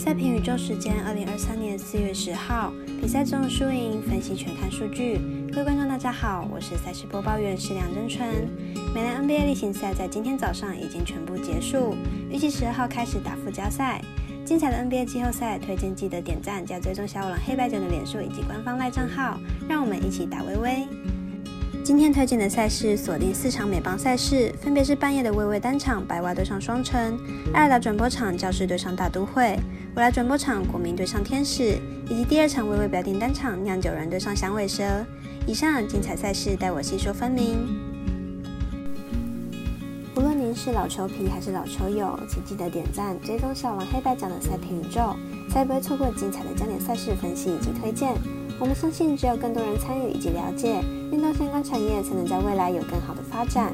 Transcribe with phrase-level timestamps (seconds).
[0.00, 5.20] 赛评宇宙时间，二零二三年四月十号，比赛中输赢分析全看数据。
[5.52, 8.26] 各位观众，大家好，我是赛事播报员石梁真纯。
[8.94, 11.94] 美篮 NBA 例行赛在今天早上已经全部结束，
[12.30, 14.00] 预计十二号开始打附加赛。
[14.42, 19.38] 精彩的 NBA 季后赛推荐，记得点赞加追踪小五郎黑白卷的脸书以及官方赖账号，
[19.68, 20.88] 让我们一起打微微。
[21.90, 27.18] 今天推荐的赛事锁定四场美邦赛事，分别是半夜的微微单场白袜对上双城，
[27.52, 29.58] 艾尔达转播场教士对上大都会，
[29.96, 34.84] 未来转播场国民对上天使，以及第二场微微表定单场酿酒人对上响尾蛇。
[35.48, 37.58] 以上精彩赛事带我细说分明。
[40.14, 45.16] 无论您是老球皮还是老球友，请记得点赞、追踪小王黑白奖的赛评宇宙，
[45.50, 48.14] 才不会错过精彩的焦点赛事分析以及推荐。
[48.60, 53.72] 我们相信，只有更多人参与以及了解运动相关产业，才能在未来有更好的发展。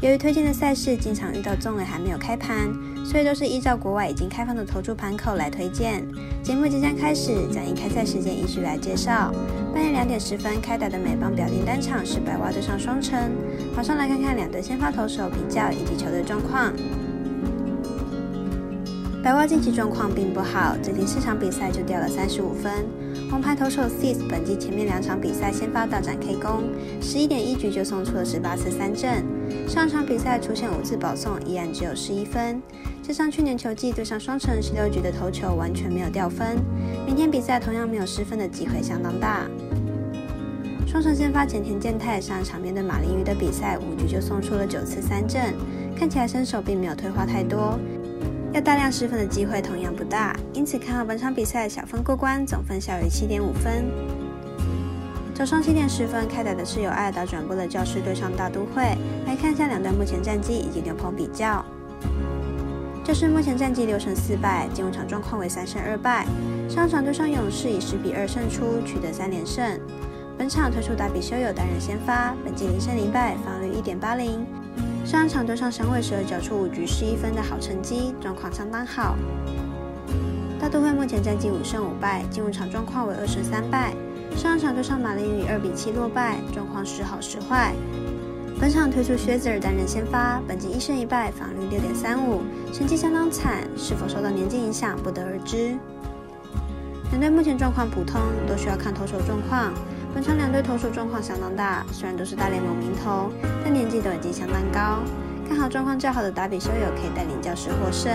[0.00, 2.72] 由于推荐的赛事经常遇到中尾还没有开盘，
[3.04, 6.06] 所以都是依照国外已经开放的投注盘口来推荐。
[6.40, 9.34] 节目即将开始，将以开赛时间依序来介绍。
[9.74, 13.18] 半夜两点十分开打的美邦表定单场是白袜对上双城。
[13.74, 16.72] 马上来看看两队先发投手比较以及球队状况。
[19.24, 22.70] 白袜近期状况并不好，最近四场比赛就掉了三十五分。
[23.32, 26.64] 王牌投手 Sis 本季前面两场比赛先发大展 K 攻，
[27.00, 29.24] 十一点一局就送出了十八次三振。
[29.66, 32.60] 上场比赛出现五次保送，依然只有十一分。
[33.02, 36.58] 加上去年球季对上双城十六局的投球完全没有掉分，
[37.06, 39.46] 明天比赛同样没有失分的机会相当大。
[40.86, 45.54] 双城先发前田健太上场面对马林鱼的比赛，五局就送出了九次三振，
[45.98, 47.80] 看起来身手并没有退化太多。
[48.54, 53.84] 要大量失分的机会同样不大，因此看好本场比赛小分过关，总分小于七点五分。
[55.34, 61.64] 早上七点十分开打的是由艾尔达转播的教室对上大都会，来看一下两队目前战绩以及牛棚比较。
[63.02, 66.24] 教师目前战绩六胜四败，进入场状况为三胜二败。
[66.68, 69.80] 上场对上勇士以十比二胜出，取得三连胜。
[70.38, 74.46] 本场推出达比修友担任先发，本季零胜零败，防率一点八零。
[75.04, 79.16] 上一场对上响尾蛇，缴出五局十一分的好成绩，状况相当好。
[80.58, 83.92] 大都会目前战绩五胜五败，进入场状况为二胜三败。
[84.34, 87.74] 上一场对上马林鱼二比七落败，状况时好时坏。
[88.58, 92.40] 本场推出靴子尔担任先发，本季一胜一败，防率六点三五，
[92.72, 95.76] 成绩相当惨，是否受到年纪影响不得而知。
[97.10, 99.74] 两队目前状况普通，都需要看投手状况。
[100.14, 103.32] 本场两队投手状况相当大，虽然都是大联盟名头，
[103.64, 105.02] 但年纪都已经相当高。
[105.48, 108.12] 看好状况较好的达比修友可以带领教师获胜。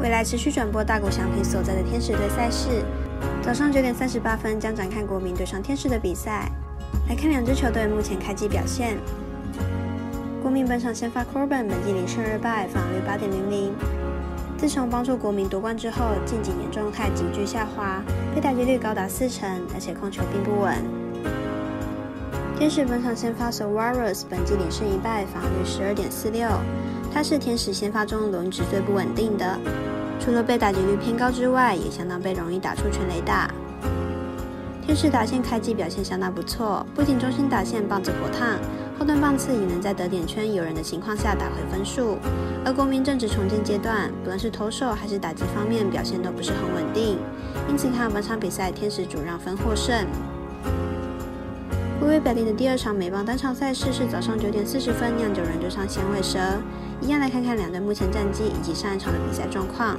[0.00, 2.84] 未来持续转播大谷翔平所在的天使队赛事，
[3.42, 6.50] 早上九点三十八分将展开国民对上天使的比赛。
[7.08, 8.98] 来看两支球队目前开季表现。
[10.42, 13.72] 国民本场先发 Corbin，本季零胜二败，防御八点零零。
[14.56, 18.02] 自从帮助国民夺冠之后，近几年状态急剧下滑，
[18.34, 20.74] 被打击率高达四成，而且控球并不稳。
[22.56, 26.48] 天使本场先发手 Warriors 本季零胜一败，防御十二点四六。
[27.12, 29.58] 他是天使先发中轮值最不稳定的，
[30.18, 33.50] 除了被打击率偏高之外，也相当被容易打出全垒打。
[34.80, 38.58] 天使打线开季表现相当不错，不仅中心打线棒子火烫。
[38.98, 42.16] 后段棒次也能在得点圈有人的情况下打回分数，
[42.64, 47.18] 而国民正值重建阶段，不论是投手还是打击方面表现都不是很稳定，
[47.68, 50.06] 因此看本场比赛天使主让分获胜。
[52.00, 56.38] 微微表定的第二场美棒单场赛事是早上九点四十分酿酒人对上响尾蛇，
[57.00, 59.96] 一样来看看两队目前战绩以及上一场的比赛状况。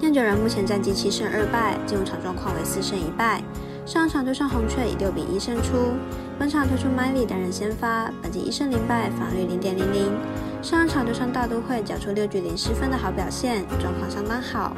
[0.00, 3.42] 酿酒人目前战绩七胜二败，进入场状况为四胜一败。
[3.86, 5.92] 上一场对上红雀以六比一胜出，
[6.38, 10.12] 本场推出 Miley 担任先发，本季一胜零败，防率零点零零。
[10.60, 14.74] 上场对上大都会缴出六局零失分的好表现，状况相当好。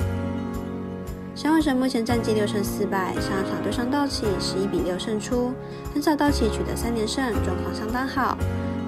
[1.35, 5.53] 响尾蛇目前战绩六胜四败，上场对上道奇十一比六胜出，
[5.93, 8.37] 横扫道奇取得三连胜，状况相当好。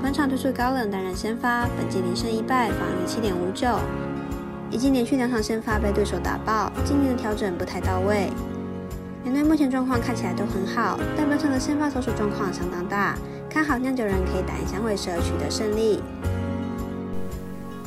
[0.03, 3.67] 本场推出高冷担任先发，本季零胜一败，防率七点五九。
[4.71, 8.31] 已经连续两场先发被对手打爆，今年的调整不太到位。
[9.29, 13.15] 两队目前状况看起来都很好，但本场的先发投手状况相当大，
[13.51, 16.03] 看好酿酒人可以打赢响尾蛇取得胜利。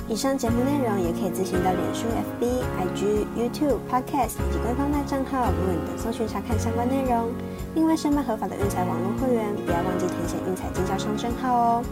[0.07, 2.05] 以上节目内容也可以自行到脸书、
[2.37, 7.31] FB、IG、YouTube、Podcast 以及官方大账号 Moon 等搜寻查看相关内容。
[7.73, 11.83] 另外，申办合法的运彩网络会员，不要忘记填写运彩经销商证号哦。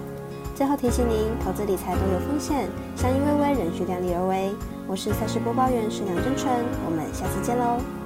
[0.54, 4.52] 最后提醒您，投资理财都有风险，相依微微，仍需量力而为。
[4.86, 6.54] 我是赛事播报员石梁真纯，
[6.86, 7.99] 我们下次见喽。